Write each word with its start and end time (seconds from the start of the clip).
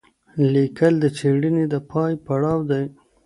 لیکل 0.53 0.93
د 1.03 1.05
څېړني 1.17 1.65
د 1.73 1.75
پای 1.89 2.13
پړاو 2.25 2.59
دی. 2.71 2.83